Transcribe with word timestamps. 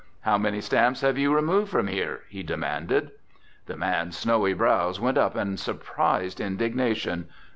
"How 0.21 0.39
many 0.39 0.61
stamps 0.61 1.01
have 1.01 1.19
you 1.19 1.31
removed 1.31 1.69
from 1.69 1.85
here?" 1.85 2.21
he 2.27 2.41
demanded. 2.41 3.11
The 3.67 3.77
man's 3.77 4.17
snowy 4.17 4.53
brows 4.53 4.99
went 4.99 5.19
up 5.19 5.35
in 5.35 5.57
surprised 5.57 6.41
indignation. 6.41 7.27